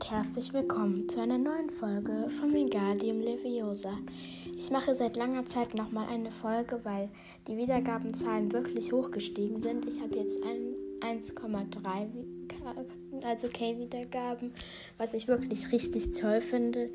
und 0.00 0.10
herzlich 0.10 0.54
willkommen 0.54 1.08
zu 1.10 1.20
einer 1.20 1.36
neuen 1.36 1.68
Folge 1.68 2.30
von 2.30 2.54
Wingardium 2.54 3.20
Leviosa. 3.20 3.98
Ich 4.56 4.70
mache 4.70 4.94
seit 4.94 5.14
langer 5.16 5.44
Zeit 5.44 5.74
nochmal 5.74 6.08
eine 6.08 6.30
Folge, 6.30 6.80
weil 6.84 7.10
die 7.46 7.58
Wiedergabenzahlen 7.58 8.50
wirklich 8.50 8.92
hochgestiegen 8.92 9.60
sind. 9.60 9.86
Ich 9.86 10.00
habe 10.00 10.16
jetzt 10.16 10.38
1,3 10.42 12.06
also 13.24 13.48
K-Wiedergaben, 13.48 14.52
was 14.96 15.12
ich 15.12 15.28
wirklich 15.28 15.70
richtig 15.72 16.10
toll 16.18 16.40
finde. 16.40 16.88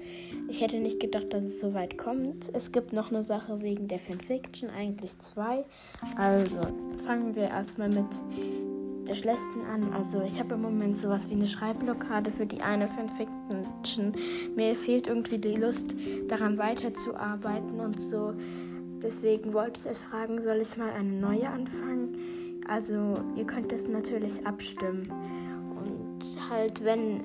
Ich 0.50 0.62
hätte 0.62 0.80
nicht 0.80 1.00
gedacht, 1.00 1.32
dass 1.32 1.44
es 1.44 1.60
so 1.60 1.74
weit 1.74 1.98
kommt. 1.98 2.50
Es 2.54 2.72
gibt 2.72 2.94
noch 2.94 3.12
eine 3.12 3.24
Sache 3.24 3.62
wegen 3.62 3.88
der 3.88 4.00
Fanfiction, 4.00 4.70
eigentlich 4.70 5.18
zwei. 5.20 5.66
Also 6.18 6.62
fangen 7.04 7.36
wir 7.36 7.50
erstmal 7.50 7.90
mit 7.90 8.08
der 9.08 9.16
schlechten 9.16 9.62
an. 9.72 9.94
Also 9.94 10.22
ich 10.22 10.40
habe 10.40 10.56
im 10.56 10.62
Moment 10.62 11.00
sowas 11.00 11.30
wie 11.30 11.36
eine 11.36 11.48
Schreibblockade 11.48 12.32
für 12.32 12.46
die 12.46 12.62
eine 12.62 12.88
Fanfiction. 12.88 14.14
Mir 14.56 14.76
fehlt 14.76 15.08
irgendwie 15.08 15.38
die 15.38 15.56
Lust, 15.56 15.94
daran 16.28 16.58
weiterzuarbeiten 16.58 17.80
und 17.80 18.00
so. 18.00 18.34
Deswegen 19.02 19.54
wollte 19.54 19.80
ich 19.80 19.90
euch 19.90 20.00
fragen, 20.00 20.42
soll 20.44 20.58
ich 20.58 20.78
mal 20.78 20.92
eine 20.92 21.12
neue 21.12 21.48
anfangen? 21.48 22.18
Also 22.68 23.14
ihr 23.36 23.46
könnt 23.46 23.72
das 23.72 23.88
natürlich 23.88 24.46
abstimmen. 24.46 25.08
Und 25.78 26.50
halt, 26.50 26.84
wenn, 26.84 27.22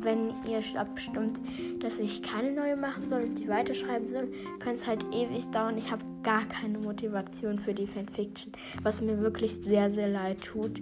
wenn 0.00 0.32
ihr 0.48 0.62
abstimmt, 0.80 1.38
dass 1.80 1.98
ich 1.98 2.22
keine 2.22 2.52
neue 2.52 2.76
machen 2.76 3.06
soll 3.06 3.24
und 3.24 3.38
die 3.38 3.48
weiterschreiben 3.48 4.08
soll, 4.08 4.28
könnte 4.58 4.74
es 4.74 4.86
halt 4.86 5.04
ewig 5.12 5.46
dauern. 5.50 5.76
Ich 5.76 5.90
habe 5.90 6.02
gar 6.28 6.44
keine 6.44 6.76
Motivation 6.76 7.58
für 7.58 7.72
die 7.72 7.86
Fanfiction, 7.86 8.52
was 8.82 9.00
mir 9.00 9.18
wirklich 9.18 9.54
sehr, 9.64 9.90
sehr 9.90 10.08
leid 10.08 10.42
tut. 10.42 10.78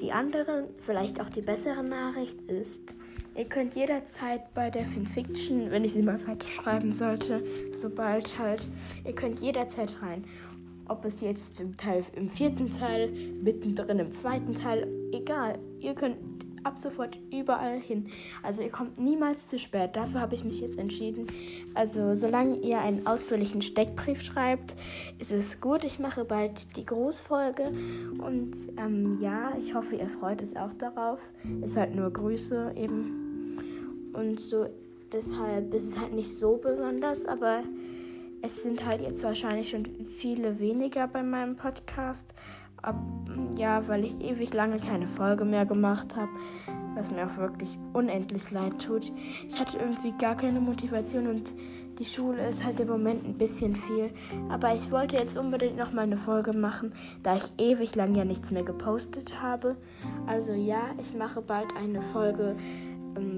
Die 0.00 0.12
andere, 0.12 0.66
vielleicht 0.78 1.20
auch 1.20 1.28
die 1.28 1.42
bessere 1.42 1.84
Nachricht 1.84 2.40
ist, 2.50 2.94
ihr 3.36 3.44
könnt 3.44 3.74
jederzeit 3.74 4.54
bei 4.54 4.70
der 4.70 4.86
Fanfiction, 4.86 5.70
wenn 5.70 5.84
ich 5.84 5.92
sie 5.92 6.00
mal 6.00 6.26
weiterschreiben 6.26 6.94
sollte, 6.94 7.44
sobald 7.74 8.38
halt, 8.38 8.64
ihr 9.04 9.14
könnt 9.14 9.40
jederzeit 9.40 9.94
rein. 10.00 10.24
Ob 10.88 11.04
es 11.04 11.20
jetzt 11.20 11.60
im 11.60 11.76
Teil 11.76 12.02
im 12.16 12.30
vierten 12.30 12.70
Teil, 12.70 13.10
mittendrin 13.42 13.98
im 13.98 14.10
zweiten 14.10 14.54
Teil, 14.54 14.88
egal. 15.12 15.58
Ihr 15.80 15.94
könnt 15.94 16.16
ab 16.64 16.78
sofort 16.78 17.18
überall 17.32 17.78
hin. 17.78 18.06
Also 18.42 18.62
ihr 18.62 18.70
kommt 18.70 18.98
niemals 18.98 19.48
zu 19.48 19.58
spät. 19.58 19.96
Dafür 19.96 20.20
habe 20.20 20.34
ich 20.34 20.44
mich 20.44 20.60
jetzt 20.60 20.78
entschieden. 20.78 21.26
Also 21.74 22.14
solange 22.14 22.56
ihr 22.58 22.80
einen 22.80 23.06
ausführlichen 23.06 23.62
Steckbrief 23.62 24.22
schreibt, 24.22 24.76
ist 25.18 25.32
es 25.32 25.60
gut. 25.60 25.84
Ich 25.84 25.98
mache 25.98 26.24
bald 26.24 26.76
die 26.76 26.86
Grußfolge. 26.86 27.72
Und 28.18 28.52
ähm, 28.76 29.18
ja, 29.20 29.52
ich 29.58 29.74
hoffe, 29.74 29.96
ihr 29.96 30.08
freut 30.08 30.42
euch 30.42 30.58
auch 30.58 30.72
darauf. 30.74 31.20
Ist 31.62 31.76
halt 31.76 31.94
nur 31.94 32.12
Grüße 32.12 32.74
eben. 32.76 34.10
Und 34.12 34.40
so 34.40 34.66
deshalb 35.12 35.72
ist 35.74 35.92
es 35.92 35.98
halt 35.98 36.12
nicht 36.12 36.32
so 36.32 36.56
besonders, 36.56 37.24
aber 37.26 37.62
es 38.42 38.62
sind 38.62 38.84
halt 38.84 39.00
jetzt 39.00 39.22
wahrscheinlich 39.22 39.70
schon 39.70 39.84
viele 40.04 40.58
weniger 40.58 41.06
bei 41.06 41.22
meinem 41.22 41.56
Podcast. 41.56 42.26
Ab, 42.82 42.96
ja, 43.56 43.86
weil 43.88 44.04
ich 44.04 44.20
ewig 44.20 44.52
lange 44.52 44.76
keine 44.76 45.06
Folge 45.06 45.44
mehr 45.44 45.64
gemacht 45.64 46.16
habe, 46.16 46.30
was 46.94 47.10
mir 47.10 47.26
auch 47.26 47.36
wirklich 47.36 47.78
unendlich 47.92 48.50
leid 48.50 48.84
tut. 48.84 49.12
Ich 49.48 49.58
hatte 49.58 49.78
irgendwie 49.78 50.12
gar 50.18 50.36
keine 50.36 50.60
Motivation 50.60 51.28
und 51.28 51.54
die 51.98 52.04
Schule 52.04 52.48
ist 52.48 52.64
halt 52.64 52.80
im 52.80 52.88
Moment 52.88 53.24
ein 53.24 53.38
bisschen 53.38 53.76
viel. 53.76 54.10
Aber 54.48 54.74
ich 54.74 54.90
wollte 54.90 55.16
jetzt 55.16 55.36
unbedingt 55.36 55.76
noch 55.76 55.92
mal 55.92 56.02
eine 56.02 56.16
Folge 56.16 56.52
machen, 56.52 56.92
da 57.22 57.36
ich 57.36 57.52
ewig 57.58 57.94
lang 57.94 58.14
ja 58.14 58.24
nichts 58.24 58.50
mehr 58.50 58.64
gepostet 58.64 59.40
habe. 59.40 59.76
Also 60.26 60.52
ja, 60.52 60.80
ich 61.00 61.14
mache 61.14 61.42
bald 61.42 61.68
eine 61.76 62.00
Folge 62.00 62.56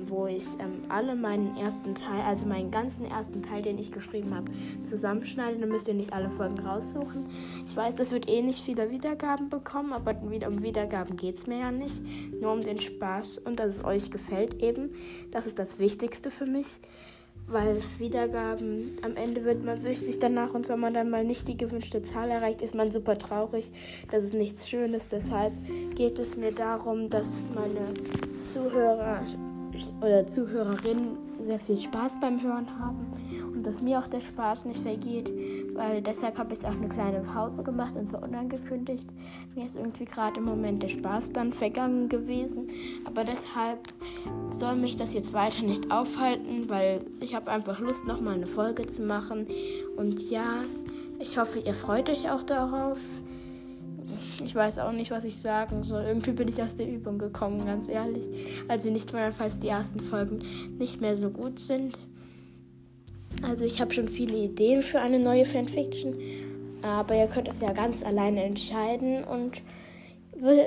wo 0.06 0.26
ich 0.26 0.44
ähm, 0.60 0.82
alle 0.88 1.14
meinen 1.14 1.56
ersten 1.56 1.94
Teil, 1.94 2.22
also 2.22 2.46
meinen 2.46 2.70
ganzen 2.70 3.04
ersten 3.04 3.42
Teil, 3.42 3.62
den 3.62 3.78
ich 3.78 3.92
geschrieben 3.92 4.34
habe, 4.34 4.50
zusammenschneide. 4.88 5.58
Dann 5.58 5.68
müsst 5.68 5.88
ihr 5.88 5.94
nicht 5.94 6.12
alle 6.12 6.30
Folgen 6.30 6.58
raussuchen. 6.58 7.26
Ich 7.66 7.76
weiß, 7.76 7.96
das 7.96 8.12
wird 8.12 8.28
eh 8.28 8.42
nicht 8.42 8.64
viele 8.64 8.90
Wiedergaben 8.90 9.48
bekommen, 9.48 9.92
aber 9.92 10.14
um 10.22 10.62
Wiedergaben 10.62 11.16
geht 11.16 11.38
es 11.38 11.46
mir 11.46 11.60
ja 11.60 11.70
nicht. 11.70 11.94
Nur 12.40 12.52
um 12.52 12.60
den 12.60 12.80
Spaß 12.80 13.38
und 13.38 13.58
dass 13.58 13.76
es 13.76 13.84
euch 13.84 14.10
gefällt 14.10 14.62
eben. 14.62 14.94
Das 15.30 15.46
ist 15.46 15.58
das 15.58 15.78
Wichtigste 15.78 16.30
für 16.30 16.46
mich. 16.46 16.66
Weil 17.46 17.82
Wiedergaben, 17.98 18.96
am 19.02 19.16
Ende 19.16 19.44
wird 19.44 19.64
man 19.64 19.78
süchtig 19.78 20.18
danach 20.18 20.54
und 20.54 20.68
wenn 20.70 20.80
man 20.80 20.94
dann 20.94 21.10
mal 21.10 21.24
nicht 21.24 21.46
die 21.46 21.58
gewünschte 21.58 22.02
Zahl 22.02 22.30
erreicht, 22.30 22.62
ist 22.62 22.74
man 22.74 22.90
super 22.90 23.18
traurig. 23.18 23.70
Das 24.10 24.24
ist 24.24 24.32
nichts 24.32 24.66
Schönes. 24.66 25.08
Deshalb 25.08 25.52
geht 25.94 26.18
es 26.18 26.38
mir 26.38 26.52
darum, 26.52 27.10
dass 27.10 27.28
meine 27.54 28.40
Zuhörer 28.40 29.20
oder 30.00 30.26
Zuhörerinnen 30.26 31.18
sehr 31.40 31.58
viel 31.58 31.76
Spaß 31.76 32.20
beim 32.20 32.42
Hören 32.42 32.78
haben 32.78 33.06
und 33.52 33.66
dass 33.66 33.82
mir 33.82 33.98
auch 33.98 34.06
der 34.06 34.20
Spaß 34.20 34.64
nicht 34.66 34.80
vergeht, 34.80 35.32
weil 35.74 36.00
deshalb 36.02 36.38
habe 36.38 36.54
ich 36.54 36.64
auch 36.64 36.72
eine 36.72 36.88
kleine 36.88 37.20
Pause 37.20 37.62
gemacht 37.62 37.96
und 37.96 38.06
zwar 38.06 38.22
unangekündigt. 38.22 39.08
Mir 39.54 39.66
ist 39.66 39.76
irgendwie 39.76 40.04
gerade 40.04 40.38
im 40.38 40.44
Moment 40.44 40.82
der 40.82 40.88
Spaß 40.88 41.32
dann 41.32 41.52
vergangen 41.52 42.08
gewesen, 42.08 42.68
aber 43.04 43.24
deshalb 43.24 43.80
soll 44.56 44.76
mich 44.76 44.96
das 44.96 45.14
jetzt 45.14 45.32
weiter 45.32 45.62
nicht 45.62 45.90
aufhalten, 45.90 46.68
weil 46.68 47.04
ich 47.20 47.34
habe 47.34 47.50
einfach 47.50 47.80
Lust, 47.80 48.04
nochmal 48.06 48.34
eine 48.34 48.46
Folge 48.46 48.86
zu 48.86 49.02
machen 49.02 49.46
und 49.96 50.30
ja, 50.30 50.62
ich 51.18 51.38
hoffe, 51.38 51.58
ihr 51.60 51.74
freut 51.74 52.10
euch 52.10 52.30
auch 52.30 52.42
darauf. 52.42 52.98
Ich 54.42 54.54
weiß 54.54 54.78
auch 54.78 54.92
nicht, 54.92 55.10
was 55.10 55.24
ich 55.24 55.36
sagen 55.36 55.84
soll. 55.84 56.04
Irgendwie 56.04 56.32
bin 56.32 56.48
ich 56.48 56.62
aus 56.62 56.74
der 56.76 56.88
Übung 56.88 57.18
gekommen, 57.18 57.64
ganz 57.64 57.88
ehrlich. 57.88 58.26
Also 58.68 58.90
nicht 58.90 59.12
mal, 59.12 59.32
falls 59.32 59.58
die 59.58 59.68
ersten 59.68 60.00
Folgen 60.00 60.40
nicht 60.78 61.00
mehr 61.00 61.16
so 61.16 61.30
gut 61.30 61.58
sind. 61.58 61.98
Also 63.42 63.64
ich 63.64 63.80
habe 63.80 63.92
schon 63.92 64.08
viele 64.08 64.36
Ideen 64.36 64.82
für 64.82 65.00
eine 65.00 65.18
neue 65.18 65.44
Fanfiction, 65.44 66.14
aber 66.82 67.16
ihr 67.16 67.26
könnt 67.26 67.48
es 67.48 67.60
ja 67.60 67.72
ganz 67.72 68.02
alleine 68.02 68.44
entscheiden 68.44 69.24
und 69.24 69.60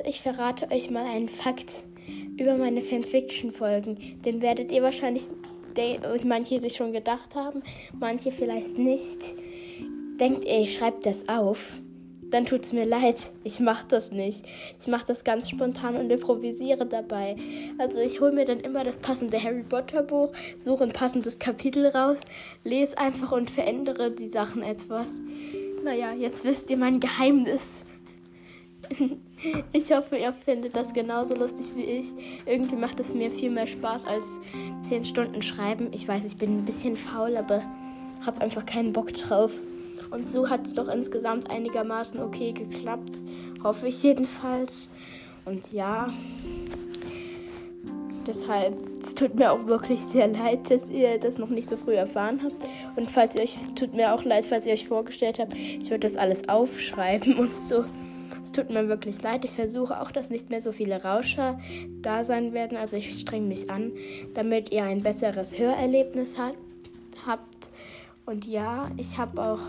ich 0.05 0.22
verrate 0.22 0.69
euch 0.72 0.89
mal 0.89 1.05
einen 1.05 1.29
Fakt 1.29 1.85
über 2.38 2.55
meine 2.57 2.81
Fanfiction-Folgen. 2.81 4.22
Den 4.23 4.41
werdet 4.41 4.72
ihr 4.72 4.84
wahrscheinlich 4.84 5.23
manche 6.23 6.59
sich 6.59 6.75
schon 6.75 6.91
gedacht 6.91 7.35
haben, 7.35 7.61
manche 7.99 8.31
vielleicht 8.31 8.78
nicht. 8.78 9.35
Denkt 10.19 10.45
ihr, 10.45 10.61
ich 10.61 10.75
schreibe 10.75 10.97
das 11.03 11.29
auf? 11.29 11.79
Dann 12.29 12.45
tut 12.45 12.63
es 12.63 12.73
mir 12.73 12.85
leid. 12.85 13.31
Ich 13.43 13.59
mache 13.59 13.85
das 13.88 14.11
nicht. 14.11 14.43
Ich 14.79 14.88
mache 14.88 15.05
das 15.05 15.23
ganz 15.23 15.49
spontan 15.49 15.95
und 15.95 16.09
improvisiere 16.09 16.85
dabei. 16.85 17.35
Also 17.77 17.99
ich 17.99 18.19
hole 18.19 18.31
mir 18.31 18.45
dann 18.45 18.59
immer 18.59 18.83
das 18.83 18.97
passende 18.97 19.41
Harry 19.41 19.63
Potter 19.63 20.03
Buch, 20.03 20.31
suche 20.57 20.83
ein 20.83 20.91
passendes 20.91 21.39
Kapitel 21.39 21.87
raus, 21.87 22.19
lese 22.63 22.97
einfach 22.97 23.31
und 23.31 23.49
verändere 23.49 24.11
die 24.11 24.27
Sachen 24.27 24.63
etwas. 24.63 25.19
Naja, 25.83 26.13
jetzt 26.13 26.43
wisst 26.43 26.69
ihr 26.69 26.77
mein 26.77 26.99
Geheimnis. 26.99 27.83
Ich 29.71 29.91
hoffe, 29.91 30.17
ihr 30.17 30.33
findet 30.33 30.75
das 30.75 30.93
genauso 30.93 31.35
lustig 31.35 31.75
wie 31.75 31.83
ich. 31.83 32.07
Irgendwie 32.47 32.75
macht 32.75 32.99
es 32.99 33.13
mir 33.13 33.29
viel 33.29 33.51
mehr 33.51 33.67
Spaß 33.67 34.07
als 34.07 34.39
10 34.89 35.05
Stunden 35.05 35.43
schreiben. 35.43 35.89
Ich 35.91 36.07
weiß, 36.07 36.25
ich 36.25 36.37
bin 36.37 36.57
ein 36.57 36.66
bisschen 36.66 36.97
faul, 36.97 37.37
aber 37.37 37.61
habe 38.25 38.41
einfach 38.41 38.66
keinen 38.66 38.93
Bock 38.93 39.13
drauf. 39.13 39.51
Und 40.12 40.28
so 40.28 40.50
hat 40.50 40.66
es 40.66 40.73
doch 40.73 40.88
insgesamt 40.88 41.50
einigermaßen 41.50 42.22
okay 42.22 42.53
geklappt. 42.53 43.12
Hoffe 43.63 43.88
ich 43.88 44.03
jedenfalls. 44.03 44.90
Und 45.45 45.72
ja, 45.72 46.09
deshalb, 48.25 48.75
es 49.01 49.16
tut 49.16 49.35
mir 49.35 49.51
auch 49.51 49.66
wirklich 49.66 50.01
sehr 50.01 50.28
leid, 50.28 50.69
dass 50.69 50.90
ihr 50.90 51.17
das 51.19 51.38
noch 51.38 51.50
nicht 51.50 51.69
so 51.69 51.78
früh 51.78 51.96
erfahren 51.96 52.41
habt. 52.44 52.56
Und 52.96 53.09
falls 53.09 53.35
ihr 53.35 53.44
euch, 53.44 53.56
tut 53.75 53.94
mir 53.94 54.13
auch 54.13 54.23
leid, 54.23 54.46
falls 54.46 54.66
ihr 54.66 54.73
euch 54.73 54.88
vorgestellt 54.88 55.40
habt, 55.40 55.53
ich 55.53 55.90
würde 55.90 56.07
das 56.07 56.16
alles 56.16 56.47
aufschreiben 56.50 57.35
und 57.40 57.57
so. 57.57 57.85
Es 58.43 58.52
tut 58.52 58.70
mir 58.70 58.87
wirklich 58.87 59.22
leid. 59.22 59.43
Ich 59.43 59.52
versuche 59.52 60.02
auch, 60.02 60.11
dass 60.11 60.29
nicht 60.29 60.49
mehr 60.49 60.61
so 60.61 60.72
viele 60.72 61.03
Rauscher 61.03 61.59
da 62.02 62.23
sein 62.23 62.53
werden. 62.53 62.78
Also 62.78 62.96
ich 62.96 63.20
strenge 63.20 63.46
mich 63.46 63.70
an, 63.70 63.91
damit 64.35 64.72
ihr 64.72 64.84
ein 64.84 65.03
besseres 65.03 65.58
Hörerlebnis 65.58 66.35
habt. 66.37 67.72
Und 68.26 68.47
ja, 68.47 68.90
ich 68.97 69.17
habe 69.17 69.41
auch 69.41 69.59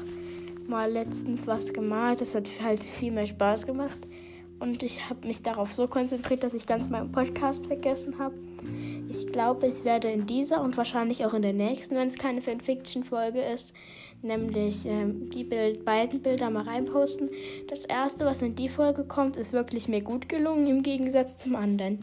mal 0.68 0.90
letztens 0.90 1.46
was 1.46 1.72
gemalt. 1.72 2.20
Das 2.20 2.34
hat 2.34 2.48
halt 2.62 2.82
viel 2.82 3.12
mehr 3.12 3.26
Spaß 3.26 3.66
gemacht. 3.66 3.98
Und 4.60 4.82
ich 4.82 5.08
habe 5.08 5.26
mich 5.26 5.42
darauf 5.42 5.72
so 5.72 5.86
konzentriert, 5.86 6.42
dass 6.42 6.52
ich 6.52 6.66
ganz 6.66 6.88
meinen 6.88 7.12
Podcast 7.12 7.66
vergessen 7.66 8.18
habe. 8.18 8.34
Ich 9.08 9.28
glaube, 9.28 9.68
ich 9.68 9.84
werde 9.84 10.10
in 10.10 10.26
dieser 10.26 10.60
und 10.60 10.76
wahrscheinlich 10.76 11.24
auch 11.24 11.32
in 11.32 11.42
der 11.42 11.52
nächsten, 11.52 11.94
wenn 11.94 12.08
es 12.08 12.16
keine 12.16 12.42
Fanfiction-Folge 12.42 13.40
ist, 13.40 13.72
nämlich 14.20 14.84
ähm, 14.84 15.30
die 15.30 15.44
Bild, 15.44 15.84
beiden 15.84 16.20
Bilder 16.20 16.50
mal 16.50 16.64
reinposten. 16.64 17.30
Das 17.68 17.84
erste, 17.84 18.24
was 18.24 18.42
in 18.42 18.56
die 18.56 18.68
Folge 18.68 19.04
kommt, 19.04 19.36
ist 19.36 19.52
wirklich 19.52 19.86
mir 19.86 20.00
gut 20.00 20.28
gelungen 20.28 20.66
im 20.66 20.82
Gegensatz 20.82 21.36
zum 21.36 21.54
anderen. 21.54 22.00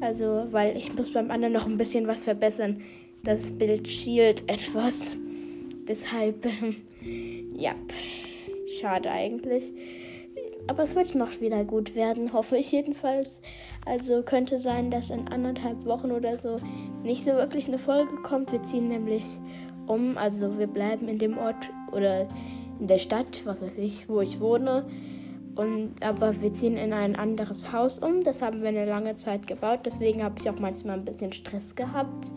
Also, 0.00 0.48
weil 0.50 0.76
ich 0.76 0.92
muss 0.94 1.12
beim 1.12 1.30
anderen 1.30 1.54
noch 1.54 1.66
ein 1.66 1.78
bisschen 1.78 2.08
was 2.08 2.24
verbessern. 2.24 2.82
Das 3.22 3.52
Bild 3.52 3.86
schielt 3.86 4.50
etwas. 4.50 5.16
Deshalb, 5.86 6.44
ähm, 6.46 6.76
ja, 7.62 7.74
schade 8.80 9.10
eigentlich. 9.10 9.72
aber 10.66 10.82
es 10.82 10.94
wird 10.96 11.14
noch 11.14 11.40
wieder 11.40 11.64
gut 11.64 11.94
werden, 11.94 12.32
hoffe 12.32 12.56
ich 12.56 12.72
jedenfalls. 12.72 13.40
Also 13.86 14.22
könnte 14.22 14.58
sein, 14.60 14.90
dass 14.90 15.10
in 15.10 15.28
anderthalb 15.28 15.84
Wochen 15.84 16.12
oder 16.12 16.36
so 16.36 16.56
nicht 17.02 17.24
so 17.24 17.32
wirklich 17.32 17.68
eine 17.68 17.78
Folge 17.78 18.16
kommt. 18.16 18.52
Wir 18.52 18.62
ziehen 18.62 18.88
nämlich 18.88 19.24
um, 19.86 20.16
also 20.16 20.58
wir 20.58 20.68
bleiben 20.68 21.08
in 21.08 21.18
dem 21.18 21.38
Ort 21.38 21.68
oder 21.90 22.26
in 22.78 22.86
der 22.86 22.98
Stadt, 22.98 23.42
was 23.44 23.62
weiß 23.62 23.78
ich, 23.78 24.08
wo 24.08 24.20
ich 24.20 24.40
wohne. 24.40 24.86
Und, 25.54 25.94
aber 26.00 26.40
wir 26.40 26.54
ziehen 26.54 26.76
in 26.76 26.92
ein 26.92 27.14
anderes 27.14 27.72
Haus 27.72 27.98
um. 27.98 28.22
Das 28.22 28.40
haben 28.40 28.62
wir 28.62 28.68
eine 28.68 28.86
lange 28.86 29.16
Zeit 29.16 29.46
gebaut. 29.46 29.80
Deswegen 29.84 30.22
habe 30.22 30.36
ich 30.40 30.48
auch 30.48 30.58
manchmal 30.58 30.98
ein 30.98 31.04
bisschen 31.04 31.32
Stress 31.32 31.74
gehabt. 31.74 32.30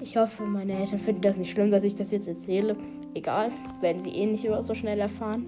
Ich 0.00 0.16
hoffe, 0.16 0.44
meine 0.44 0.78
Eltern 0.78 1.00
finden 1.00 1.22
das 1.22 1.36
nicht 1.36 1.50
schlimm, 1.50 1.70
dass 1.70 1.82
ich 1.82 1.94
das 1.94 2.10
jetzt 2.10 2.28
erzähle. 2.28 2.76
Egal, 3.14 3.50
werden 3.80 4.00
sie 4.00 4.10
eh 4.10 4.26
nicht 4.26 4.46
so 4.60 4.74
schnell 4.74 5.00
erfahren. 5.00 5.44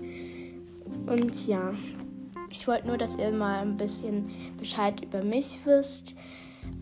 Und 1.07 1.47
ja, 1.47 1.73
ich 2.51 2.67
wollte 2.67 2.89
nur, 2.89 2.99
dass 2.99 3.17
ihr 3.17 3.31
mal 3.31 3.61
ein 3.61 3.77
bisschen 3.77 4.31
Bescheid 4.59 5.03
über 5.03 5.23
mich 5.23 5.59
wisst. 5.65 6.15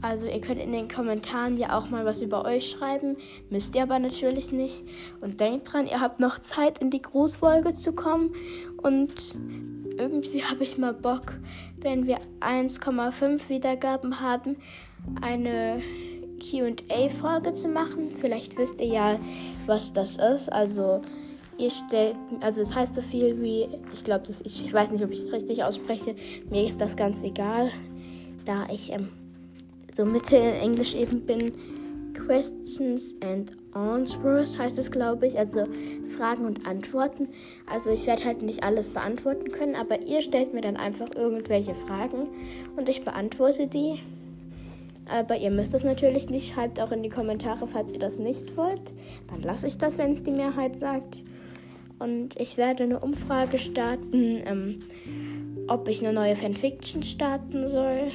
Also 0.00 0.26
ihr 0.28 0.40
könnt 0.40 0.60
in 0.60 0.72
den 0.72 0.88
Kommentaren 0.88 1.56
ja 1.56 1.76
auch 1.76 1.90
mal 1.90 2.04
was 2.04 2.22
über 2.22 2.44
euch 2.44 2.70
schreiben. 2.70 3.16
Müsst 3.50 3.74
ihr 3.74 3.82
aber 3.82 3.98
natürlich 3.98 4.52
nicht. 4.52 4.84
Und 5.20 5.40
denkt 5.40 5.72
dran, 5.72 5.86
ihr 5.86 6.00
habt 6.00 6.20
noch 6.20 6.38
Zeit, 6.38 6.78
in 6.78 6.90
die 6.90 7.02
Grußfolge 7.02 7.74
zu 7.74 7.92
kommen. 7.92 8.32
Und 8.82 9.14
irgendwie 9.96 10.44
habe 10.44 10.64
ich 10.64 10.78
mal 10.78 10.94
Bock, 10.94 11.34
wenn 11.78 12.06
wir 12.06 12.18
1,5 12.40 13.48
Wiedergaben 13.48 14.20
haben, 14.20 14.56
eine 15.20 15.80
QA-Folge 16.38 17.52
zu 17.52 17.68
machen. 17.68 18.10
Vielleicht 18.20 18.56
wisst 18.58 18.80
ihr 18.80 18.86
ja, 18.86 19.20
was 19.66 19.92
das 19.92 20.16
ist. 20.16 20.52
Also 20.52 21.02
ihr 21.58 21.70
stellt, 21.70 22.16
also 22.40 22.60
es 22.60 22.74
heißt 22.74 22.94
so 22.94 23.02
viel 23.02 23.40
wie, 23.42 23.68
ich 23.92 24.04
glaube, 24.04 24.24
ich, 24.28 24.72
weiß 24.72 24.92
nicht, 24.92 25.04
ob 25.04 25.10
ich 25.10 25.20
es 25.20 25.32
richtig 25.32 25.64
ausspreche. 25.64 26.14
Mir 26.50 26.66
ist 26.66 26.80
das 26.80 26.96
ganz 26.96 27.22
egal, 27.22 27.70
da 28.44 28.66
ich 28.72 28.92
ähm, 28.92 29.08
so 29.94 30.04
Mitte 30.04 30.36
in 30.36 30.54
Englisch 30.54 30.94
eben 30.94 31.22
bin. 31.22 31.52
Questions 32.14 33.14
and 33.22 33.56
Answers 33.72 34.58
heißt 34.58 34.78
es, 34.78 34.90
glaube 34.90 35.26
ich, 35.26 35.38
also 35.38 35.66
Fragen 36.16 36.44
und 36.44 36.66
Antworten. 36.66 37.28
Also 37.66 37.90
ich 37.90 38.06
werde 38.06 38.24
halt 38.24 38.42
nicht 38.42 38.64
alles 38.64 38.90
beantworten 38.90 39.50
können, 39.50 39.74
aber 39.74 40.02
ihr 40.02 40.20
stellt 40.20 40.52
mir 40.52 40.60
dann 40.60 40.76
einfach 40.76 41.08
irgendwelche 41.14 41.74
Fragen 41.74 42.28
und 42.76 42.88
ich 42.88 43.04
beantworte 43.04 43.66
die. 43.66 44.00
Aber 45.08 45.36
ihr 45.36 45.50
müsst 45.50 45.74
es 45.74 45.84
natürlich 45.84 46.28
nicht. 46.28 46.52
Schreibt 46.52 46.80
auch 46.80 46.92
in 46.92 47.02
die 47.02 47.08
Kommentare, 47.08 47.66
falls 47.66 47.92
ihr 47.92 47.98
das 47.98 48.18
nicht 48.18 48.56
wollt. 48.56 48.92
Dann 49.28 49.42
lasse 49.42 49.66
ich 49.66 49.78
das, 49.78 49.98
wenn 49.98 50.12
es 50.12 50.22
die 50.22 50.30
Mehrheit 50.30 50.78
sagt. 50.78 51.22
Und 51.98 52.38
ich 52.38 52.56
werde 52.56 52.84
eine 52.84 53.00
Umfrage 53.00 53.58
starten, 53.58 54.42
ähm, 54.44 54.78
ob 55.66 55.88
ich 55.88 56.04
eine 56.04 56.12
neue 56.12 56.36
Fanfiction 56.36 57.02
starten 57.02 57.68
soll. 57.68 58.10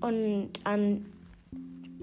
Und 0.00 0.50
an, 0.64 1.06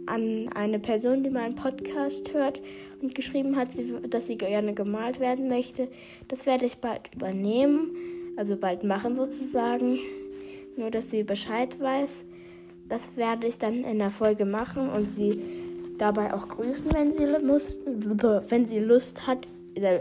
an 0.05 0.49
eine 0.55 0.79
Person, 0.79 1.23
die 1.23 1.29
meinen 1.29 1.55
Podcast 1.55 2.33
hört 2.33 2.61
und 3.01 3.15
geschrieben 3.15 3.55
hat, 3.57 3.69
dass 4.09 4.27
sie 4.27 4.37
gerne 4.37 4.73
gemalt 4.73 5.19
werden 5.19 5.49
möchte. 5.49 5.87
Das 6.27 6.45
werde 6.45 6.65
ich 6.65 6.77
bald 6.77 7.13
übernehmen. 7.13 7.91
Also 8.37 8.55
bald 8.55 8.83
machen 8.83 9.15
sozusagen. 9.15 9.99
Nur, 10.77 10.89
dass 10.89 11.09
sie 11.09 11.23
Bescheid 11.23 11.79
weiß. 11.79 12.23
Das 12.91 13.15
werde 13.15 13.47
ich 13.47 13.57
dann 13.57 13.85
in 13.85 13.99
der 13.99 14.09
Folge 14.09 14.43
machen 14.43 14.89
und 14.89 15.09
sie 15.09 15.41
dabei 15.97 16.33
auch 16.33 16.49
grüßen, 16.49 16.93
wenn 16.93 17.13
sie, 17.13 17.23
Lust, 17.23 17.81
wenn 17.85 18.65
sie 18.65 18.79
Lust 18.79 19.25
hat. 19.27 19.47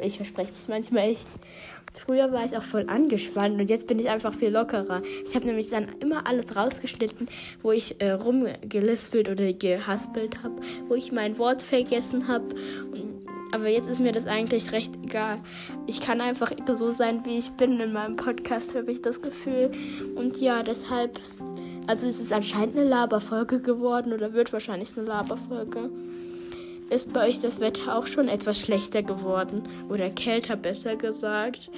Ich 0.03 0.17
verspreche 0.17 0.51
mich 0.51 0.67
manchmal 0.67 1.05
echt. 1.05 1.29
Früher 1.95 2.33
war 2.33 2.45
ich 2.45 2.57
auch 2.57 2.65
voll 2.65 2.87
angespannt 2.89 3.61
und 3.61 3.71
jetzt 3.71 3.87
bin 3.87 4.01
ich 4.01 4.09
einfach 4.09 4.35
viel 4.35 4.49
lockerer. 4.49 5.03
Ich 5.25 5.37
habe 5.37 5.47
nämlich 5.47 5.71
dann 5.71 5.87
immer 6.01 6.27
alles 6.27 6.57
rausgeschnitten, 6.57 7.29
wo 7.63 7.71
ich 7.71 8.01
äh, 8.01 8.11
rumgelispelt 8.11 9.29
oder 9.29 9.53
gehaspelt 9.53 10.43
habe, 10.43 10.61
wo 10.89 10.97
ich 10.97 11.13
mein 11.13 11.39
Wort 11.39 11.63
vergessen 11.63 12.27
habe. 12.27 12.47
Aber 13.53 13.69
jetzt 13.69 13.89
ist 13.89 14.01
mir 14.01 14.13
das 14.13 14.27
eigentlich 14.27 14.73
recht 14.73 14.95
egal. 15.05 15.39
Ich 15.87 16.01
kann 16.01 16.21
einfach 16.21 16.53
so 16.73 16.91
sein, 16.91 17.25
wie 17.25 17.39
ich 17.39 17.51
bin 17.51 17.79
in 17.79 17.93
meinem 17.93 18.17
Podcast, 18.17 18.75
habe 18.75 18.91
ich 18.91 19.03
das 19.03 19.23
Gefühl. 19.23 19.71
Und 20.17 20.41
ja, 20.41 20.65
deshalb 20.65 21.21
also 21.91 22.07
es 22.07 22.21
ist 22.21 22.33
anscheinend 22.33 22.77
eine 22.77 22.89
Laberfolge 22.89 23.61
geworden 23.61 24.13
oder 24.13 24.33
wird 24.33 24.53
wahrscheinlich 24.53 24.97
eine 24.97 25.09
Laberfolge. 25.09 25.91
Ist 26.89 27.13
bei 27.13 27.29
euch 27.29 27.41
das 27.41 27.59
Wetter 27.59 27.99
auch 27.99 28.07
schon 28.07 28.29
etwas 28.29 28.61
schlechter 28.61 29.03
geworden? 29.03 29.65
Oder 29.89 30.09
kälter, 30.09 30.55
besser 30.55 30.95
gesagt? 30.95 31.69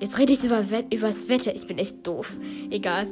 Jetzt 0.00 0.18
rede 0.18 0.32
ich 0.32 0.42
über, 0.42 0.64
über 0.90 1.08
das 1.08 1.28
Wetter. 1.28 1.54
Ich 1.54 1.66
bin 1.66 1.76
echt 1.76 2.06
doof. 2.06 2.32
Egal. 2.70 3.08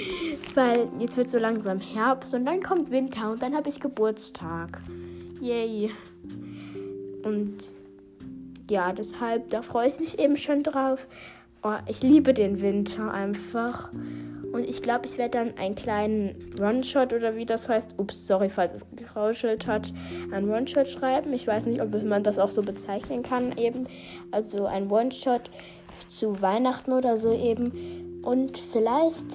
Weil 0.56 0.88
jetzt 0.98 1.16
wird 1.16 1.30
so 1.30 1.38
langsam 1.38 1.78
Herbst 1.78 2.34
und 2.34 2.46
dann 2.46 2.64
kommt 2.64 2.90
Winter 2.90 3.30
und 3.30 3.40
dann 3.40 3.54
habe 3.54 3.68
ich 3.68 3.78
Geburtstag. 3.78 4.80
Yay. 5.40 5.92
Und 7.22 7.58
ja, 8.68 8.92
deshalb, 8.92 9.50
da 9.50 9.62
freue 9.62 9.88
ich 9.88 10.00
mich 10.00 10.18
eben 10.18 10.36
schon 10.36 10.64
drauf. 10.64 11.06
Oh, 11.62 11.74
ich 11.86 12.02
liebe 12.02 12.34
den 12.34 12.60
Winter 12.60 13.12
einfach. 13.12 13.88
Und 14.56 14.66
ich 14.66 14.80
glaube, 14.80 15.04
ich 15.04 15.18
werde 15.18 15.36
dann 15.36 15.58
einen 15.58 15.74
kleinen 15.74 16.34
One-Shot 16.58 17.12
oder 17.12 17.36
wie 17.36 17.44
das 17.44 17.68
heißt, 17.68 17.98
ups, 17.98 18.26
sorry, 18.26 18.48
falls 18.48 18.72
es 18.72 18.86
gerauschelt 18.96 19.66
hat, 19.66 19.92
einen 20.32 20.50
One-Shot 20.50 20.88
schreiben. 20.88 21.34
Ich 21.34 21.46
weiß 21.46 21.66
nicht, 21.66 21.82
ob 21.82 22.02
man 22.02 22.22
das 22.22 22.38
auch 22.38 22.50
so 22.50 22.62
bezeichnen 22.62 23.22
kann 23.22 23.58
eben. 23.58 23.86
Also 24.30 24.64
ein 24.64 24.90
One-Shot 24.90 25.50
zu 26.08 26.40
Weihnachten 26.40 26.92
oder 26.92 27.18
so 27.18 27.34
eben. 27.34 28.22
Und 28.24 28.56
vielleicht 28.56 29.26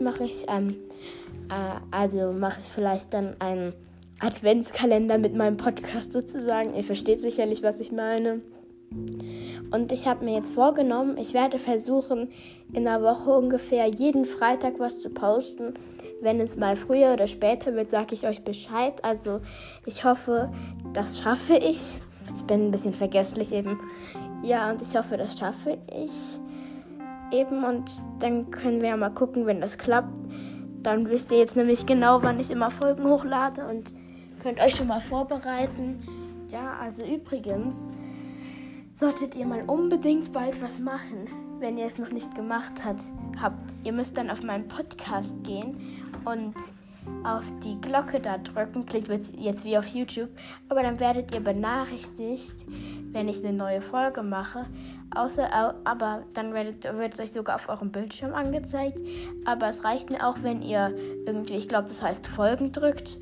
mache 0.00 0.24
ich, 0.24 0.46
ähm, 0.48 0.74
äh, 1.50 1.78
also 1.90 2.32
mache 2.32 2.62
ich 2.62 2.68
vielleicht 2.68 3.12
dann 3.12 3.36
einen 3.38 3.74
Adventskalender 4.20 5.18
mit 5.18 5.34
meinem 5.34 5.58
Podcast 5.58 6.14
sozusagen. 6.14 6.74
Ihr 6.74 6.84
versteht 6.84 7.20
sicherlich, 7.20 7.62
was 7.62 7.80
ich 7.80 7.92
meine. 7.92 8.40
Und 9.70 9.92
ich 9.92 10.08
habe 10.08 10.24
mir 10.24 10.34
jetzt 10.34 10.52
vorgenommen, 10.52 11.16
ich 11.16 11.32
werde 11.32 11.58
versuchen, 11.58 12.30
in 12.72 12.84
der 12.84 13.02
Woche 13.02 13.30
ungefähr 13.30 13.86
jeden 13.86 14.24
Freitag 14.24 14.78
was 14.78 15.00
zu 15.00 15.10
posten. 15.10 15.74
Wenn 16.20 16.40
es 16.40 16.56
mal 16.56 16.76
früher 16.76 17.12
oder 17.12 17.26
später 17.26 17.74
wird, 17.74 17.90
sage 17.90 18.14
ich 18.14 18.26
euch 18.26 18.42
Bescheid. 18.42 19.02
Also 19.04 19.40
ich 19.86 20.04
hoffe, 20.04 20.52
das 20.92 21.20
schaffe 21.20 21.54
ich. 21.54 21.98
Ich 22.36 22.42
bin 22.46 22.66
ein 22.66 22.70
bisschen 22.70 22.92
vergesslich 22.92 23.52
eben. 23.52 23.78
Ja, 24.42 24.70
und 24.70 24.82
ich 24.82 24.96
hoffe, 24.96 25.16
das 25.16 25.38
schaffe 25.38 25.78
ich 25.88 26.10
eben. 27.32 27.64
Und 27.64 27.90
dann 28.18 28.50
können 28.50 28.82
wir 28.82 28.90
ja 28.90 28.96
mal 28.96 29.10
gucken, 29.10 29.46
wenn 29.46 29.60
das 29.60 29.78
klappt. 29.78 30.14
Dann 30.82 31.08
wisst 31.08 31.30
ihr 31.30 31.38
jetzt 31.38 31.56
nämlich 31.56 31.86
genau, 31.86 32.22
wann 32.22 32.40
ich 32.40 32.50
immer 32.50 32.70
Folgen 32.70 33.04
hochlade 33.04 33.66
und 33.68 33.92
könnt 34.42 34.60
euch 34.60 34.74
schon 34.74 34.88
mal 34.88 35.00
vorbereiten. 35.00 36.02
Ja, 36.50 36.76
also 36.80 37.04
übrigens 37.04 37.90
solltet 39.00 39.34
ihr 39.34 39.46
mal 39.46 39.62
unbedingt 39.62 40.30
bald 40.30 40.60
was 40.60 40.78
machen, 40.78 41.26
wenn 41.58 41.78
ihr 41.78 41.86
es 41.86 41.98
noch 41.98 42.10
nicht 42.10 42.34
gemacht 42.34 42.84
habt. 42.84 43.02
Ihr 43.82 43.92
müsst 43.94 44.14
dann 44.18 44.28
auf 44.28 44.42
meinen 44.42 44.68
Podcast 44.68 45.42
gehen 45.42 45.74
und 46.26 46.54
auf 47.24 47.44
die 47.64 47.80
Glocke 47.80 48.20
da 48.20 48.36
drücken. 48.36 48.84
Klingt 48.84 49.08
jetzt 49.08 49.64
wie 49.64 49.78
auf 49.78 49.86
YouTube, 49.86 50.28
aber 50.68 50.82
dann 50.82 51.00
werdet 51.00 51.32
ihr 51.32 51.40
benachrichtigt, 51.40 52.66
wenn 53.12 53.26
ich 53.30 53.42
eine 53.42 53.54
neue 53.54 53.80
Folge 53.80 54.22
mache. 54.22 54.66
Außer, 55.16 55.48
aber 55.84 56.24
dann 56.34 56.52
wird 56.52 57.14
es 57.14 57.20
euch 57.20 57.32
sogar 57.32 57.54
auf 57.54 57.70
eurem 57.70 57.90
Bildschirm 57.90 58.34
angezeigt. 58.34 58.98
Aber 59.46 59.70
es 59.70 59.82
reicht 59.82 60.10
mir 60.10 60.28
auch, 60.28 60.36
wenn 60.42 60.60
ihr 60.60 60.94
irgendwie, 61.24 61.54
ich 61.54 61.68
glaube, 61.68 61.88
das 61.88 62.02
heißt 62.02 62.26
Folgen 62.26 62.70
drückt 62.70 63.18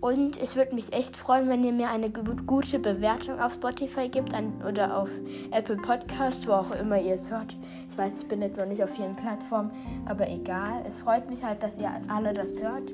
und 0.00 0.40
es 0.40 0.56
würde 0.56 0.74
mich 0.74 0.92
echt 0.92 1.16
freuen, 1.16 1.48
wenn 1.48 1.62
ihr 1.62 1.72
mir 1.72 1.90
eine 1.90 2.10
gute 2.10 2.78
Bewertung 2.78 3.38
auf 3.38 3.54
Spotify 3.54 4.08
gibt 4.08 4.32
an, 4.32 4.54
oder 4.66 4.96
auf 4.96 5.10
Apple 5.50 5.76
Podcast, 5.76 6.48
wo 6.48 6.52
auch 6.52 6.70
immer 6.74 6.98
ihr 6.98 7.14
es 7.14 7.30
hört. 7.30 7.54
Ich 7.88 7.98
weiß, 7.98 8.22
ich 8.22 8.28
bin 8.28 8.40
jetzt 8.40 8.58
noch 8.58 8.66
nicht 8.66 8.82
auf 8.82 8.90
vielen 8.90 9.14
Plattformen, 9.14 9.70
aber 10.06 10.28
egal. 10.28 10.82
Es 10.88 11.00
freut 11.00 11.28
mich 11.28 11.44
halt, 11.44 11.62
dass 11.62 11.78
ihr 11.78 11.90
alle 12.08 12.32
das 12.32 12.60
hört. 12.60 12.92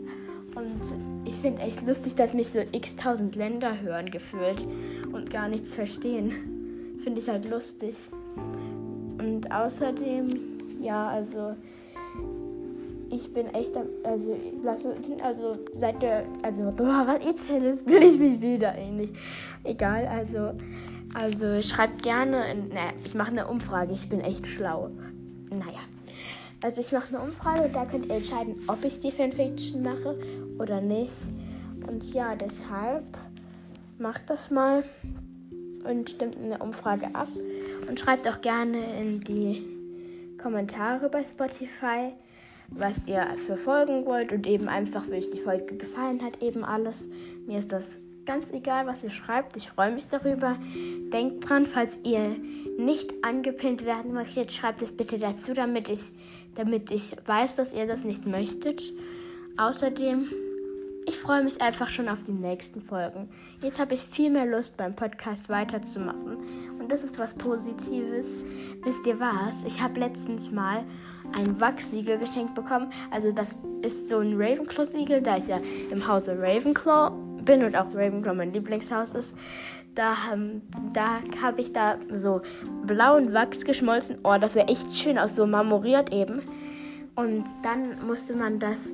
Und 0.56 0.80
ich 1.24 1.34
finde 1.34 1.62
echt 1.62 1.86
lustig, 1.86 2.14
dass 2.16 2.34
mich 2.34 2.48
so 2.48 2.60
x 2.72 2.96
tausend 2.96 3.36
Länder 3.36 3.80
hören 3.80 4.10
gefühlt 4.10 4.66
und 5.12 5.30
gar 5.30 5.48
nichts 5.48 5.74
verstehen. 5.74 6.96
Finde 7.04 7.20
ich 7.20 7.28
halt 7.28 7.48
lustig. 7.48 7.94
Und 9.18 9.52
außerdem, 9.52 10.30
ja, 10.80 11.08
also 11.08 11.54
ich 13.16 13.32
bin 13.32 13.46
echt, 13.54 13.72
also, 14.04 14.36
also 15.22 15.58
seit 15.72 16.02
der, 16.02 16.24
also, 16.42 16.70
boah, 16.70 17.06
was 17.06 17.24
jetzt 17.24 17.48
will 17.48 18.02
ich 18.02 18.18
mich 18.18 18.40
wieder 18.40 18.72
eigentlich. 18.72 19.10
Egal, 19.64 20.06
also, 20.06 20.52
also 21.14 21.62
schreibt 21.62 22.02
gerne, 22.02 22.54
ne, 22.54 22.92
ich 23.04 23.14
mache 23.14 23.30
eine 23.30 23.48
Umfrage, 23.48 23.92
ich 23.92 24.08
bin 24.08 24.20
echt 24.20 24.46
schlau. 24.46 24.90
Naja, 25.50 25.80
also 26.62 26.80
ich 26.80 26.92
mache 26.92 27.08
eine 27.08 27.24
Umfrage 27.24 27.62
und 27.62 27.74
da 27.74 27.86
könnt 27.86 28.06
ihr 28.06 28.16
entscheiden, 28.16 28.56
ob 28.68 28.84
ich 28.84 29.00
die 29.00 29.10
Fanfiction 29.10 29.82
mache 29.82 30.18
oder 30.58 30.80
nicht. 30.80 31.14
Und 31.86 32.12
ja, 32.12 32.34
deshalb 32.34 33.04
macht 33.98 34.28
das 34.28 34.50
mal 34.50 34.84
und 35.88 36.10
stimmt 36.10 36.36
in 36.36 36.50
der 36.50 36.60
Umfrage 36.60 37.06
ab 37.14 37.28
und 37.88 37.98
schreibt 37.98 38.28
auch 38.28 38.40
gerne 38.42 39.00
in 39.00 39.20
die 39.20 39.64
Kommentare 40.36 41.08
bei 41.08 41.24
Spotify, 41.24 42.12
was 42.70 43.06
ihr 43.06 43.26
für 43.46 43.56
Folgen 43.56 44.06
wollt 44.06 44.32
und 44.32 44.46
eben 44.46 44.68
einfach, 44.68 45.06
wie 45.08 45.14
euch 45.14 45.30
die 45.30 45.40
Folge 45.40 45.76
gefallen 45.76 46.22
hat, 46.22 46.42
eben 46.42 46.64
alles. 46.64 47.06
Mir 47.46 47.58
ist 47.58 47.72
das 47.72 47.84
ganz 48.26 48.50
egal, 48.52 48.86
was 48.86 49.04
ihr 49.04 49.10
schreibt. 49.10 49.56
Ich 49.56 49.68
freue 49.68 49.92
mich 49.92 50.08
darüber. 50.08 50.56
Denkt 51.12 51.48
dran, 51.48 51.64
falls 51.64 51.98
ihr 52.02 52.36
nicht 52.78 53.12
angepinnt 53.22 53.86
werden 53.86 54.12
möchtet, 54.12 54.52
schreibt 54.52 54.82
es 54.82 54.92
bitte 54.92 55.18
dazu, 55.18 55.54
damit 55.54 55.88
ich, 55.88 56.02
damit 56.56 56.90
ich 56.90 57.16
weiß, 57.24 57.56
dass 57.56 57.72
ihr 57.72 57.86
das 57.86 58.04
nicht 58.04 58.26
möchtet. 58.26 58.82
Außerdem, 59.56 60.28
ich 61.06 61.16
freue 61.18 61.42
mich 61.42 61.62
einfach 61.62 61.88
schon 61.88 62.08
auf 62.08 62.24
die 62.24 62.32
nächsten 62.32 62.82
Folgen. 62.82 63.28
Jetzt 63.62 63.78
habe 63.78 63.94
ich 63.94 64.02
viel 64.02 64.30
mehr 64.30 64.44
Lust, 64.44 64.76
beim 64.76 64.94
Podcast 64.94 65.48
weiterzumachen. 65.48 66.38
Und 66.86 66.92
das 66.92 67.02
ist 67.02 67.18
was 67.18 67.34
Positives. 67.34 68.32
Wisst 68.84 69.04
ihr 69.08 69.18
was? 69.18 69.64
Ich 69.66 69.82
habe 69.82 69.98
letztens 69.98 70.52
mal 70.52 70.84
ein 71.32 71.60
Wachsiegel 71.60 72.16
geschenkt 72.16 72.54
bekommen. 72.54 72.92
Also 73.10 73.32
das 73.32 73.56
ist 73.82 74.08
so 74.08 74.18
ein 74.18 74.40
Ravenclaw-Siegel, 74.40 75.20
da 75.20 75.36
ich 75.36 75.48
ja 75.48 75.58
im 75.90 76.06
Hause 76.06 76.38
Ravenclaw 76.38 77.10
bin 77.42 77.64
und 77.64 77.74
auch 77.74 77.86
Ravenclaw 77.86 78.36
mein 78.36 78.52
Lieblingshaus 78.52 79.14
ist. 79.14 79.34
Da, 79.96 80.14
da 80.92 81.18
habe 81.42 81.60
ich 81.60 81.72
da 81.72 81.96
so 82.14 82.42
blauen 82.86 83.34
Wachs 83.34 83.64
geschmolzen. 83.64 84.18
Oh, 84.22 84.36
das 84.40 84.54
sah 84.54 84.60
echt 84.60 84.96
schön 84.96 85.18
aus, 85.18 85.34
so 85.34 85.44
marmoriert 85.44 86.12
eben. 86.12 86.40
Und 87.16 87.46
dann 87.64 88.06
musste 88.06 88.36
man 88.36 88.60
das 88.60 88.92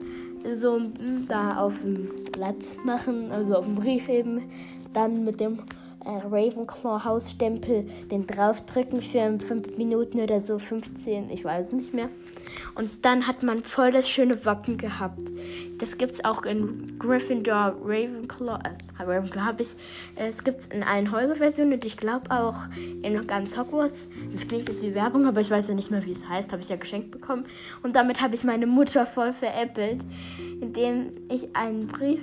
so 0.55 0.81
da 1.29 1.59
auf 1.59 1.83
dem 1.83 2.09
Blatt 2.33 2.65
machen, 2.87 3.31
also 3.31 3.55
auf 3.57 3.67
dem 3.67 3.75
Brief 3.75 4.09
eben. 4.09 4.51
Dann 4.95 5.27
mit 5.27 5.41
dem 5.41 5.59
äh, 6.05 6.27
Ravenclaw 6.27 7.05
Hausstempel 7.05 7.87
den 8.11 8.27
draufdrücken 8.27 9.03
für 9.03 9.39
5 9.39 9.77
Minuten 9.77 10.21
oder 10.21 10.41
so, 10.41 10.59
15, 10.59 11.31
ich 11.31 11.45
weiß 11.45 11.73
nicht 11.73 11.95
mehr. 11.95 12.09
Und 12.75 13.05
dann 13.05 13.27
hat 13.27 13.43
man 13.43 13.65
voll 13.65 13.93
das 13.93 14.09
schöne 14.09 14.45
Wappen 14.45 14.79
gehabt. 14.79 15.21
Das 15.79 15.99
gibt 15.99 16.13
es 16.13 16.25
auch 16.25 16.45
in 16.45 16.99
Gryffindor, 16.99 17.77
Ravenclaw, 17.85 18.61
äh, 18.65 19.03
Ravenclaw 19.03 19.45
habe 19.45 19.63
ich. 19.63 19.71
Äh, 20.17 20.31
es 20.31 20.43
gibt 20.43 20.61
es 20.61 20.67
in 20.69 20.83
allen 20.83 21.13
Häuserversionen 21.13 21.75
und 21.75 21.85
ich 21.85 21.97
glaube 21.97 22.31
auch 22.31 22.57
in 23.03 23.27
ganz 23.27 23.57
Hogwarts. 23.57 24.07
Das 24.33 24.47
klingt 24.49 24.69
jetzt 24.69 24.83
wie 24.83 24.95
Werbung, 24.95 25.27
aber 25.27 25.41
ich 25.41 25.51
weiß 25.51 25.69
ja 25.69 25.75
nicht 25.75 25.91
mehr, 25.91 26.05
wie 26.07 26.13
es 26.13 26.27
heißt. 26.29 26.53
Habe 26.53 26.63
ich 26.63 26.69
ja 26.69 26.77
geschenkt 26.77 27.11
bekommen. 27.11 27.45
Und 27.83 27.95
damit 27.95 28.21
habe 28.21 28.35
ich 28.35 28.45
meine 28.45 28.67
Mutter 28.67 29.05
voll 29.07 29.33
veräppelt, 29.33 30.01
indem 30.61 31.13
ich 31.29 31.55
einen 31.55 31.89
Brief, 31.89 32.23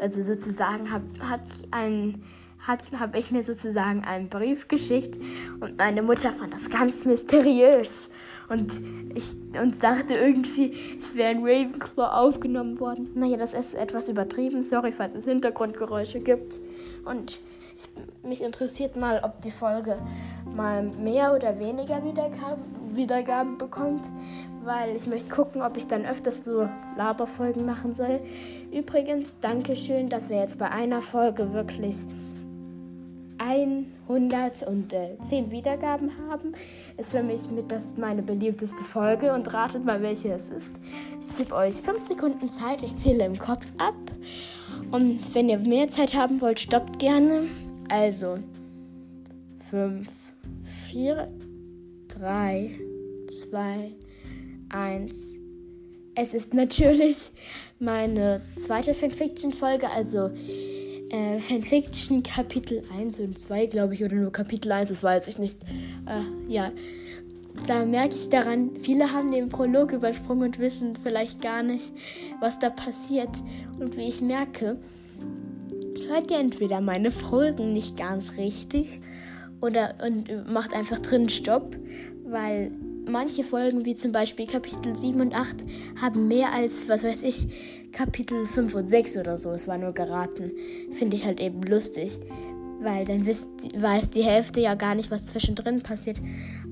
also 0.00 0.22
sozusagen 0.22 0.90
habe 0.90 1.04
hat 1.20 1.42
ein 1.70 2.22
habe 2.66 3.18
ich 3.18 3.30
mir 3.30 3.42
sozusagen 3.42 4.04
einen 4.04 4.28
Brief 4.28 4.68
geschickt 4.68 5.18
und 5.60 5.78
meine 5.78 6.02
Mutter 6.02 6.32
fand 6.32 6.54
das 6.54 6.68
ganz 6.70 7.04
mysteriös. 7.04 8.08
Und 8.48 8.82
ich 9.14 9.32
und 9.58 9.82
dachte 9.82 10.14
irgendwie, 10.14 10.72
ich 10.98 11.14
wäre 11.14 11.30
in 11.30 11.38
Ravenclaw 11.38 12.18
aufgenommen 12.18 12.80
worden. 12.80 13.10
Naja, 13.14 13.36
das 13.36 13.54
ist 13.54 13.74
etwas 13.74 14.08
übertrieben. 14.08 14.62
Sorry, 14.62 14.92
falls 14.92 15.14
es 15.14 15.24
Hintergrundgeräusche 15.24 16.20
gibt. 16.20 16.60
Und 17.04 17.40
ich, 17.78 17.88
mich 18.22 18.42
interessiert 18.42 18.96
mal, 18.96 19.20
ob 19.24 19.40
die 19.40 19.50
Folge 19.50 19.98
mal 20.54 20.82
mehr 20.82 21.34
oder 21.34 21.58
weniger 21.58 22.04
Wiedergaben, 22.04 22.62
Wiedergaben 22.94 23.58
bekommt. 23.58 24.04
Weil 24.64 24.94
ich 24.96 25.06
möchte 25.06 25.30
gucken, 25.30 25.62
ob 25.62 25.76
ich 25.76 25.86
dann 25.86 26.04
öfters 26.04 26.44
so 26.44 26.68
Laberfolgen 26.96 27.64
machen 27.64 27.94
soll. 27.94 28.20
Übrigens, 28.70 29.38
Dankeschön, 29.40 30.08
dass 30.08 30.30
wir 30.30 30.38
jetzt 30.38 30.58
bei 30.58 30.70
einer 30.70 31.02
Folge 31.02 31.52
wirklich 31.52 32.06
110 34.08 35.50
Wiedergaben 35.50 36.10
haben. 36.28 36.54
Ist 36.96 37.12
für 37.12 37.22
mich 37.22 37.50
mit 37.50 37.70
das 37.70 37.92
meine 37.96 38.22
beliebteste 38.22 38.82
Folge 38.82 39.32
und 39.32 39.52
ratet 39.52 39.84
mal, 39.84 40.02
welche 40.02 40.32
es 40.32 40.50
ist. 40.50 40.70
Ich 41.20 41.36
gebe 41.36 41.54
euch 41.54 41.76
5 41.76 42.02
Sekunden 42.02 42.48
Zeit, 42.48 42.82
ich 42.82 42.96
zähle 42.96 43.24
im 43.24 43.38
Kopf 43.38 43.66
ab. 43.78 43.94
Und 44.90 45.34
wenn 45.34 45.48
ihr 45.48 45.58
mehr 45.58 45.88
Zeit 45.88 46.14
haben 46.14 46.40
wollt, 46.40 46.60
stoppt 46.60 46.98
gerne. 46.98 47.44
Also 47.88 48.38
5, 49.70 50.08
4, 50.90 51.28
3, 52.08 52.70
2, 53.50 53.92
1. 54.70 55.38
Es 56.14 56.34
ist 56.34 56.52
natürlich 56.52 57.30
meine 57.78 58.42
zweite 58.58 58.92
Fanfiction-Folge, 58.92 59.88
also 59.88 60.30
äh, 61.12 61.40
Fanfiction 61.40 62.22
Kapitel 62.22 62.82
1 62.98 63.20
und 63.20 63.38
2, 63.38 63.66
glaube 63.66 63.94
ich, 63.94 64.02
oder 64.02 64.16
nur 64.16 64.32
Kapitel 64.32 64.72
1, 64.72 64.88
das 64.88 65.02
weiß 65.02 65.28
ich 65.28 65.38
nicht. 65.38 65.58
Äh, 66.06 66.50
ja, 66.50 66.72
da 67.66 67.84
merke 67.84 68.14
ich 68.14 68.28
daran, 68.28 68.70
viele 68.80 69.12
haben 69.12 69.30
den 69.30 69.50
Prolog 69.50 69.92
übersprungen 69.92 70.44
und 70.44 70.58
wissen 70.58 70.96
vielleicht 70.96 71.42
gar 71.42 71.62
nicht, 71.62 71.92
was 72.40 72.58
da 72.58 72.70
passiert. 72.70 73.30
Und 73.78 73.96
wie 73.96 74.08
ich 74.08 74.22
merke, 74.22 74.78
hört 76.08 76.30
ihr 76.30 76.38
entweder 76.38 76.80
meine 76.80 77.10
Folgen 77.10 77.72
nicht 77.72 77.96
ganz 77.96 78.36
richtig 78.36 79.00
oder 79.60 79.94
und 80.04 80.50
macht 80.50 80.74
einfach 80.74 80.98
drin 80.98 81.28
Stopp, 81.28 81.76
weil 82.24 82.72
manche 83.06 83.44
Folgen, 83.44 83.84
wie 83.84 83.94
zum 83.94 84.12
Beispiel 84.12 84.46
Kapitel 84.46 84.96
7 84.96 85.20
und 85.20 85.34
8, 85.34 85.56
haben 86.00 86.28
mehr 86.28 86.52
als, 86.52 86.88
was 86.88 87.04
weiß 87.04 87.22
ich, 87.22 87.48
Kapitel 87.92 88.46
5 88.46 88.74
und 88.74 88.88
6 88.88 89.18
oder 89.18 89.38
so. 89.38 89.50
Es 89.50 89.68
war 89.68 89.78
nur 89.78 89.92
geraten. 89.92 90.52
Finde 90.92 91.16
ich 91.16 91.24
halt 91.24 91.40
eben 91.40 91.62
lustig. 91.62 92.18
Weil 92.80 93.04
dann 93.04 93.26
wisst, 93.26 93.48
weiß 93.76 94.10
die 94.10 94.24
Hälfte 94.24 94.60
ja 94.60 94.74
gar 94.74 94.96
nicht, 94.96 95.10
was 95.10 95.26
zwischendrin 95.26 95.82
passiert. 95.82 96.18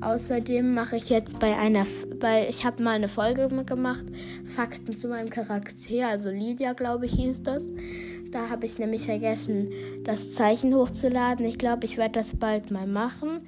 Außerdem 0.00 0.75
mache 0.75 0.96
ich 0.96 1.08
jetzt 1.08 1.38
bei 1.38 1.56
einer, 1.56 1.87
bei, 2.18 2.49
ich 2.49 2.64
habe 2.64 2.82
mal 2.82 2.96
eine 2.96 3.06
Folge 3.06 3.49
gemacht, 3.64 4.04
Fakten 4.44 4.96
zu 4.96 5.06
meinem 5.06 5.30
Charakter, 5.30 6.08
also 6.08 6.30
Lydia, 6.30 6.72
glaube 6.72 7.06
ich, 7.06 7.12
hieß 7.12 7.44
das. 7.44 7.70
Da 8.30 8.49
habe 8.49 8.66
ich 8.66 8.78
nämlich 8.78 9.06
vergessen, 9.06 9.70
das 10.04 10.34
Zeichen 10.34 10.75
hochzuladen. 10.75 11.44
Ich 11.46 11.58
glaube, 11.58 11.84
ich 11.84 11.96
werde 11.96 12.12
das 12.12 12.37
bald 12.37 12.70
mal 12.70 12.87
machen. 12.87 13.40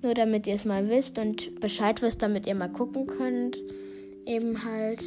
Nur 0.00 0.14
damit 0.14 0.46
ihr 0.46 0.54
es 0.54 0.64
mal 0.64 0.88
wisst 0.88 1.18
und 1.18 1.60
Bescheid 1.60 2.02
wisst, 2.02 2.22
damit 2.22 2.46
ihr 2.46 2.54
mal 2.54 2.68
gucken 2.68 3.06
könnt. 3.06 3.58
Eben 4.26 4.64
halt. 4.64 5.02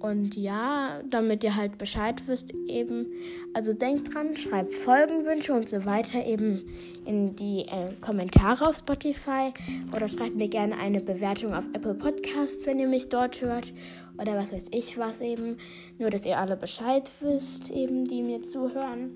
Und 0.00 0.36
ja, 0.36 1.00
damit 1.08 1.42
ihr 1.44 1.56
halt 1.56 1.78
Bescheid 1.78 2.22
wisst, 2.26 2.52
eben. 2.68 3.06
Also 3.54 3.72
denkt 3.72 4.12
dran, 4.12 4.36
schreibt 4.36 4.74
Folgenwünsche 4.74 5.54
und 5.54 5.70
so 5.70 5.86
weiter 5.86 6.26
eben 6.26 6.62
in 7.06 7.34
die 7.36 7.60
äh, 7.60 7.94
Kommentare 8.02 8.68
auf 8.68 8.76
Spotify. 8.76 9.54
Oder 9.96 10.08
schreibt 10.08 10.36
mir 10.36 10.48
gerne 10.48 10.76
eine 10.76 11.00
Bewertung 11.00 11.54
auf 11.54 11.64
Apple 11.72 11.94
Podcast, 11.94 12.66
wenn 12.66 12.80
ihr 12.80 12.88
mich 12.88 13.08
dort 13.08 13.40
hört. 13.40 13.72
Oder 14.20 14.36
was 14.36 14.52
weiß 14.52 14.66
ich 14.72 14.98
was 14.98 15.20
eben. 15.20 15.56
Nur, 15.98 16.10
dass 16.10 16.24
ihr 16.24 16.38
alle 16.38 16.56
Bescheid 16.56 17.10
wisst, 17.20 17.70
eben, 17.70 18.04
die 18.04 18.22
mir 18.22 18.42
zuhören. 18.42 19.14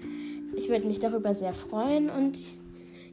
Ich 0.57 0.69
würde 0.69 0.87
mich 0.87 0.99
darüber 0.99 1.35
sehr 1.35 1.52
freuen 1.55 2.11
und 2.11 2.38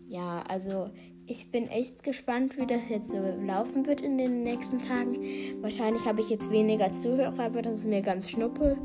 ja, 0.08 0.44
also 0.48 0.90
ich 1.28 1.50
bin 1.52 1.68
echt 1.68 2.04
gespannt, 2.04 2.58
wie 2.58 2.68
das 2.68 2.90
jetzt 2.90 3.10
so 3.10 3.18
laufen 3.18 3.88
wird 3.88 4.02
in 4.02 4.18
den 4.18 4.44
nächsten 4.44 4.80
Tagen. 4.80 5.18
Wahrscheinlich 5.62 6.06
habe 6.06 6.22
ich 6.22 6.30
jetzt 6.30 6.52
weniger 6.52 6.92
Zuhörer, 6.92 7.40
aber 7.40 7.62
das 7.64 7.80
ist 7.80 7.88
mir 7.88 8.02
ganz 8.02 8.30
schnuppe. 8.30 8.78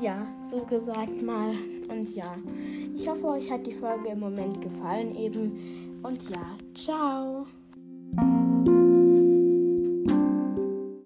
Ja, 0.00 0.26
so 0.50 0.64
gesagt 0.64 1.20
mal. 1.22 1.52
Und 1.88 2.14
ja, 2.16 2.34
ich 2.96 3.06
hoffe, 3.06 3.26
euch 3.26 3.50
hat 3.50 3.66
die 3.66 3.72
Folge 3.72 4.08
im 4.08 4.20
Moment 4.20 4.62
gefallen 4.62 5.14
eben. 5.14 6.00
Und 6.02 6.30
ja, 6.30 6.56
ciao. 6.74 7.46